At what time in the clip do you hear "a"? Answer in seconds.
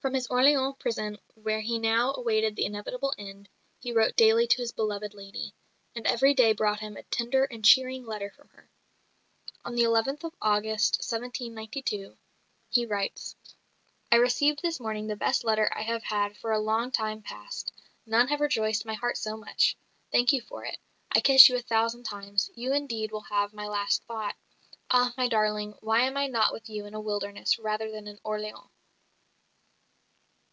6.96-7.02, 16.52-16.58, 21.56-21.60, 26.94-27.00